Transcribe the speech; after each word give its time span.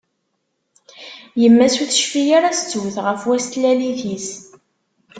Yemma-s 1.41 1.75
ur 1.81 1.87
tecfi 1.89 2.23
ara 2.37 2.49
s 2.51 2.59
ttbut 2.61 2.97
ɣef 3.05 3.21
wass 3.27 3.45
n 3.47 3.49
tlalit-is. 3.51 4.29